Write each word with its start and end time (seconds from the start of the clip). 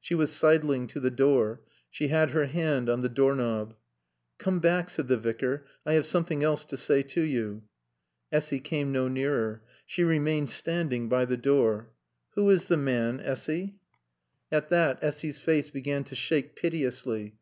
She 0.00 0.14
was 0.14 0.32
sidling 0.32 0.86
to 0.86 0.98
the 0.98 1.10
door. 1.10 1.60
She 1.90 2.08
had 2.08 2.30
her 2.30 2.46
hand 2.46 2.88
on 2.88 3.02
the 3.02 3.08
doorknob. 3.10 3.74
"Come 4.38 4.58
back," 4.58 4.88
said 4.88 5.08
the 5.08 5.18
Vicar. 5.18 5.66
"I 5.84 5.92
have 5.92 6.06
something 6.06 6.42
else 6.42 6.64
to 6.64 6.78
say 6.78 7.02
to 7.02 7.20
you." 7.20 7.64
Essy 8.32 8.60
came 8.60 8.92
no 8.92 9.08
nearer. 9.08 9.62
She 9.84 10.02
remained 10.02 10.48
standing 10.48 11.10
by 11.10 11.26
the 11.26 11.36
door. 11.36 11.90
"Who 12.30 12.48
is 12.48 12.68
the 12.68 12.78
man, 12.78 13.20
Essy?" 13.20 13.74
At 14.50 14.70
that 14.70 15.00
Essy's 15.04 15.38
face 15.38 15.68
began 15.68 16.02
to 16.04 16.16
shake 16.16 16.56
piteously. 16.56 17.34